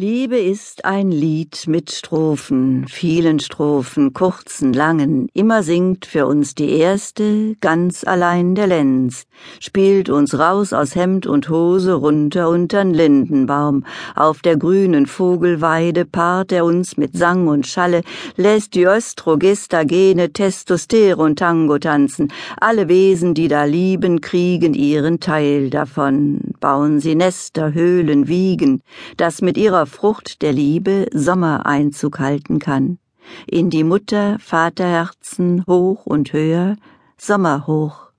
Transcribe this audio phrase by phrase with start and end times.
[0.00, 6.70] Liebe ist ein Lied mit Strophen, vielen Strophen, kurzen, langen, immer singt für uns die
[6.70, 9.26] erste, ganz allein der Lenz,
[9.60, 13.84] spielt uns raus aus Hemd und Hose runter untern Lindenbaum,
[14.16, 18.00] auf der grünen Vogelweide paart er uns mit Sang und Schalle,
[18.36, 26.49] lässt die Östrogestagene Testosteron Tango tanzen, alle Wesen, die da lieben, kriegen ihren Teil davon,
[26.60, 28.82] bauen sie Nester, Höhlen, Wiegen,
[29.16, 32.98] das mit ihrer Frucht der Liebe Sommereinzug halten kann,
[33.46, 36.76] in die Mutter Vaterherzen hoch und höher,
[37.16, 38.10] Sommerhoch.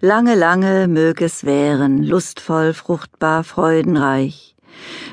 [0.00, 4.56] Lange, lange mög es währen, lustvoll, fruchtbar, freudenreich,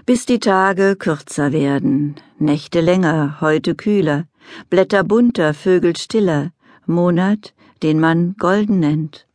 [0.06, 4.26] bis die Tage kürzer werden, Nächte länger, heute kühler,
[4.70, 6.52] Blätter bunter, Vögel stiller,
[6.86, 7.54] Monat,
[7.84, 9.28] den man golden nennt.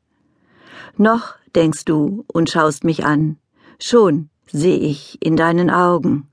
[0.97, 3.37] Noch denkst du und schaust mich an,
[3.79, 6.29] schon seh ich in deinen Augen.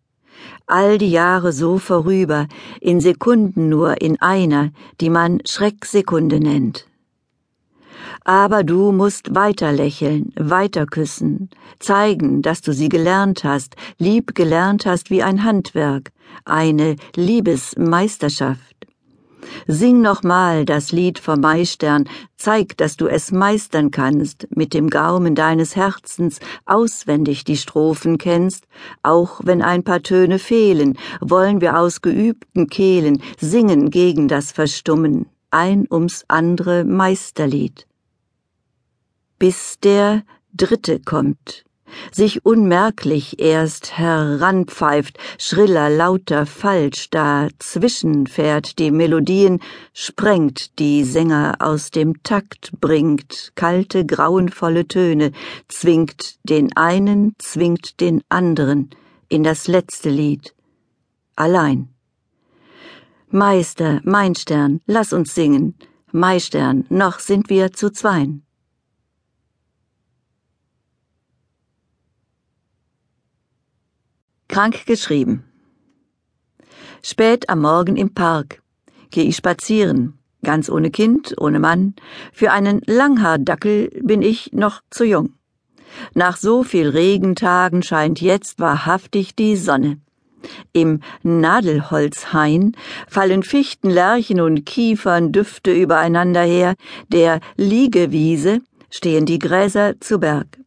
[0.68, 2.48] All die Jahre so vorüber,
[2.80, 6.88] in Sekunden nur in einer, die man Schrecksekunde nennt.
[8.24, 14.86] Aber du musst weiter lächeln, weiter küssen, zeigen, dass du sie gelernt hast, lieb gelernt
[14.86, 16.12] hast wie ein Handwerk,
[16.46, 18.81] eine Liebesmeisterschaft.
[19.68, 25.36] Sing nochmal das Lied vom Maistern, zeig, dass du es meistern kannst, mit dem Gaumen
[25.36, 28.66] deines Herzens auswendig die Strophen kennst,
[29.04, 35.28] auch wenn ein paar Töne fehlen, wollen wir aus geübten Kehlen singen gegen das Verstummen,
[35.52, 37.88] ein ums andere Meisterlied.
[39.38, 41.64] Bis der Dritte kommt
[42.12, 49.60] sich unmerklich erst heranpfeift, schriller, lauter, falsch, dazwischen fährt die Melodien,
[49.94, 55.32] sprengt die Sänger aus dem Takt, bringt kalte, grauenvolle Töne,
[55.68, 58.90] zwingt den einen, zwingt den anderen
[59.30, 60.54] in das letzte Lied.
[61.36, 61.90] Allein.
[63.30, 65.76] Meister, mein Stern, lass uns singen.
[66.12, 68.46] Maistern, noch sind wir zu zweien.
[74.52, 75.46] Krank geschrieben.
[77.02, 78.62] Spät am Morgen im Park
[79.10, 81.96] gehe ich spazieren, ganz ohne Kind, ohne Mann.
[82.34, 85.36] Für einen Langhaardackel bin ich noch zu jung.
[86.16, 90.02] Nach so viel Regentagen scheint jetzt wahrhaftig die Sonne.
[90.74, 92.76] Im Nadelholzhain
[93.08, 96.76] fallen Fichten, Lärchen und Kiefern Düfte übereinander her,
[97.08, 100.61] der Liegewiese stehen die Gräser zu Berg.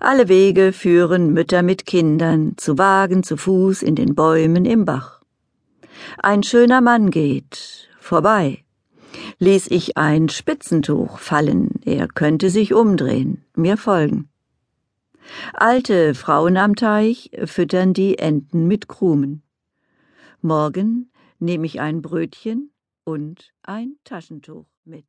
[0.00, 5.20] Alle Wege führen Mütter mit Kindern, zu Wagen, zu Fuß, in den Bäumen, im Bach.
[6.18, 8.64] Ein schöner Mann geht, vorbei.
[9.38, 14.28] Ließ ich ein Spitzentuch fallen, er könnte sich umdrehen, mir folgen.
[15.54, 19.42] Alte Frauen am Teich füttern die Enten mit Krumen.
[20.42, 22.70] Morgen nehme ich ein Brötchen
[23.04, 25.06] und ein Taschentuch mit.